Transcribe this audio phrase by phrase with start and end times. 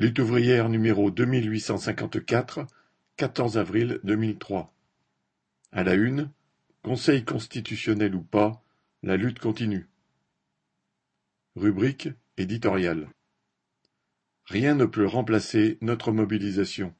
[0.00, 1.54] Lutte ouvrière numéro deux mille
[3.54, 4.72] avril deux mille trois.
[5.72, 6.30] À la une,
[6.82, 8.64] Conseil constitutionnel ou pas,
[9.02, 9.90] la lutte continue.
[11.54, 12.08] Rubrique
[12.38, 13.10] éditoriale.
[14.46, 16.94] Rien ne peut remplacer notre mobilisation.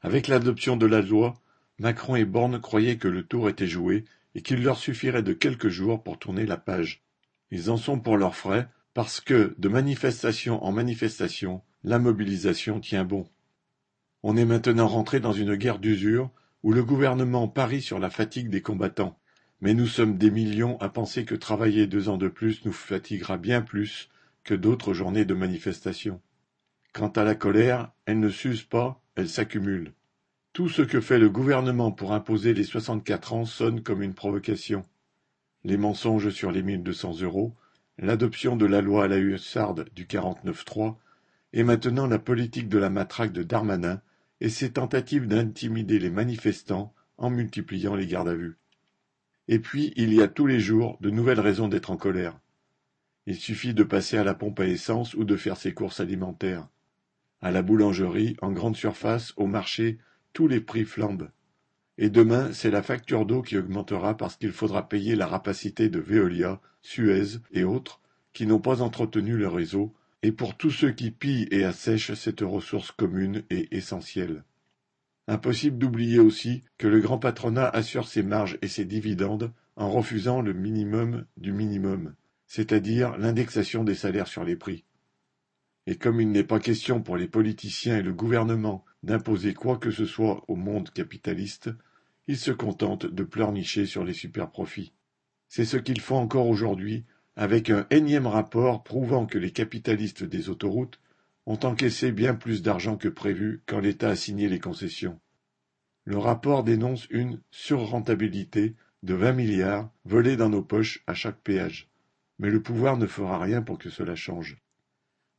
[0.00, 1.34] Avec l'adoption de la loi,
[1.80, 4.04] Macron et Borne croyaient que le tour était joué
[4.36, 7.02] et qu'il leur suffirait de quelques jours pour tourner la page.
[7.50, 13.04] Ils en sont pour leurs frais parce que, de manifestation en manifestation, la mobilisation tient
[13.04, 13.26] bon.
[14.22, 16.30] On est maintenant rentré dans une guerre d'usure
[16.62, 19.18] où le gouvernement parie sur la fatigue des combattants.
[19.62, 23.38] Mais nous sommes des millions à penser que travailler deux ans de plus nous fatiguera
[23.38, 24.10] bien plus
[24.44, 26.20] que d'autres journées de manifestation.
[26.92, 29.92] Quant à la colère, elle ne s'use pas, elle s'accumule.
[30.52, 34.84] Tout ce que fait le gouvernement pour imposer les soixante-quatre ans sonne comme une provocation.
[35.64, 37.54] Les mensonges sur les mille deux cents euros,
[37.98, 40.96] l'adoption de la loi à la hussarde du 49.3
[41.52, 44.00] et maintenant la politique de la matraque de Darmanin
[44.40, 48.56] et ses tentatives d'intimider les manifestants en multipliant les gardes à vue.
[49.48, 52.38] Et puis il y a tous les jours de nouvelles raisons d'être en colère.
[53.26, 56.68] Il suffit de passer à la pompe à essence ou de faire ses courses alimentaires.
[57.42, 59.98] À la boulangerie, en grande surface, au marché,
[60.32, 61.30] tous les prix flambent.
[61.98, 66.00] Et demain, c'est la facture d'eau qui augmentera parce qu'il faudra payer la rapacité de
[66.00, 68.00] Veolia, Suez et autres
[68.32, 72.40] qui n'ont pas entretenu le réseau et pour tous ceux qui pillent et assèchent cette
[72.40, 74.44] ressource commune et essentielle.
[75.28, 80.42] Impossible d'oublier aussi que le grand patronat assure ses marges et ses dividendes en refusant
[80.42, 82.14] le minimum du minimum,
[82.46, 84.84] c'est-à-dire l'indexation des salaires sur les prix.
[85.86, 89.90] Et comme il n'est pas question pour les politiciens et le gouvernement d'imposer quoi que
[89.90, 91.70] ce soit au monde capitaliste,
[92.26, 94.92] ils se contentent de pleurnicher sur les superprofits.
[95.48, 97.04] C'est ce qu'ils font encore aujourd'hui
[97.40, 101.00] avec un énième rapport prouvant que les capitalistes des autoroutes
[101.46, 105.18] ont encaissé bien plus d'argent que prévu quand l'État a signé les concessions.
[106.04, 111.88] Le rapport dénonce une surrentabilité de vingt milliards volés dans nos poches à chaque péage.
[112.38, 114.58] Mais le pouvoir ne fera rien pour que cela change.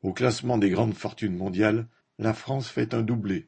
[0.00, 1.86] Au classement des grandes fortunes mondiales,
[2.18, 3.46] la France fait un doublé.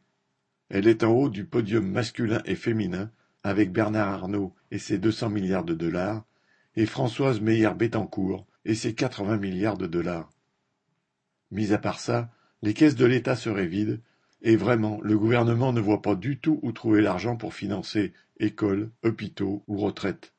[0.68, 3.10] Elle est en haut du podium masculin et féminin
[3.44, 6.26] avec Bernard Arnault et ses deux cents milliards de dollars,
[6.76, 10.30] et Françoise Meyer-Bettencourt et ses quatre-vingts milliards de dollars.
[11.50, 12.30] Mis à part ça,
[12.62, 14.00] les caisses de l'État seraient vides,
[14.42, 18.90] et vraiment, le gouvernement ne voit pas du tout où trouver l'argent pour financer écoles,
[19.02, 20.32] hôpitaux ou retraites.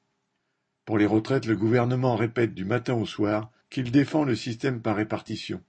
[0.86, 4.98] Pour les retraites, le gouvernement répète du matin au soir qu'il défend le système par
[4.98, 5.62] répartition.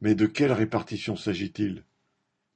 [0.00, 1.84] Mais de quelle répartition s'agit-il?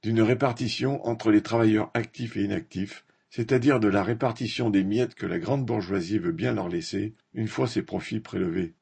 [0.03, 5.25] D'une répartition entre les travailleurs actifs et inactifs, c'est-à-dire de la répartition des miettes que
[5.25, 8.75] la grande bourgeoisie veut bien leur laisser, une fois ses profits prélevés.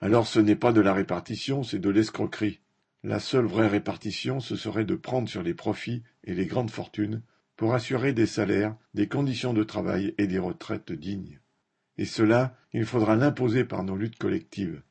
[0.00, 2.60] Alors ce n'est pas de la répartition, c'est de l'escroquerie.
[3.02, 7.22] La seule vraie répartition, ce serait de prendre sur les profits et les grandes fortunes
[7.56, 11.40] pour assurer des salaires, des conditions de travail et des retraites dignes.
[11.96, 14.82] Et cela, il faudra l'imposer par nos luttes collectives.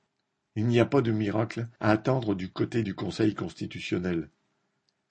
[0.55, 4.31] Il n'y a pas de miracle à attendre du côté du Conseil constitutionnel.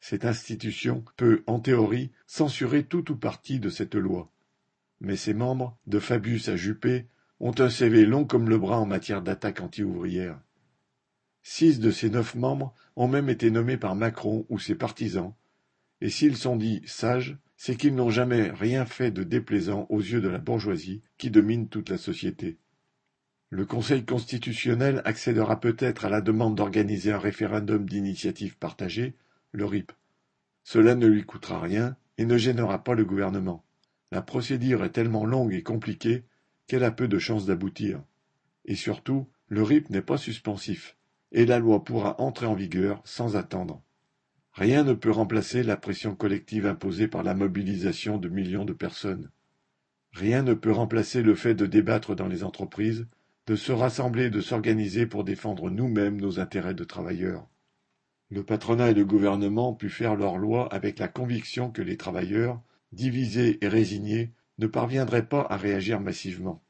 [0.00, 4.31] Cette institution peut, en théorie, censurer tout ou partie de cette loi.
[5.00, 7.06] Mais ses membres, de Fabius à Juppé,
[7.41, 10.41] ont un CV long comme le bras en matière d'attaque anti-ouvrière.
[11.42, 15.34] Six de ces neuf membres ont même été nommés par Macron ou ses partisans,
[16.00, 20.20] et s'ils sont dits sages, c'est qu'ils n'ont jamais rien fait de déplaisant aux yeux
[20.20, 22.58] de la bourgeoisie qui domine toute la société.
[23.50, 29.14] Le Conseil constitutionnel accédera peut-être à la demande d'organiser un référendum d'initiative partagée
[29.53, 29.92] le RIP.
[30.64, 33.64] Cela ne lui coûtera rien et ne gênera pas le gouvernement.
[34.10, 36.25] La procédure est tellement longue et compliquée
[36.66, 38.03] qu'elle a peu de chances d'aboutir.
[38.64, 40.97] Et surtout, le RIP n'est pas suspensif,
[41.32, 43.82] et la loi pourra entrer en vigueur sans attendre.
[44.53, 49.31] Rien ne peut remplacer la pression collective imposée par la mobilisation de millions de personnes.
[50.12, 53.06] Rien ne peut remplacer le fait de débattre dans les entreprises,
[53.47, 57.47] de se rassembler et de s'organiser pour défendre nous-mêmes nos intérêts de travailleurs.
[58.30, 62.60] Le patronat et le gouvernement pu faire leurs lois avec la conviction que les travailleurs,
[62.92, 66.62] divisés et résignés, ne parviendraient pas à réagir massivement.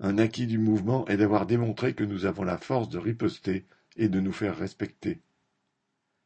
[0.00, 3.66] Un acquis du mouvement est d'avoir démontré que nous avons la force de riposter
[3.96, 5.20] et de nous faire respecter.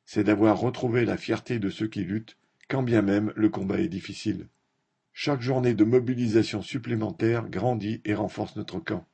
[0.05, 2.37] C'est d'avoir retrouvé la fierté de ceux qui luttent,
[2.69, 4.49] quand bien même le combat est difficile.
[5.13, 9.07] Chaque journée de mobilisation supplémentaire grandit et renforce notre camp.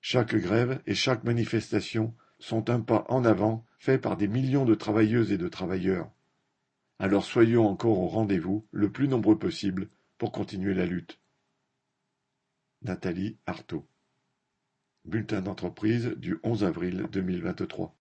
[0.00, 2.14] Chaque grève et chaque manifestation
[2.44, 6.10] sont un pas en avant fait par des millions de travailleuses et de travailleurs.
[6.98, 9.88] Alors soyons encore au rendez-vous, le plus nombreux possible,
[10.18, 11.18] pour continuer la lutte.
[12.82, 13.88] Nathalie Artaud.
[15.06, 17.92] Bulletin d'entreprise du 11 avril 2023.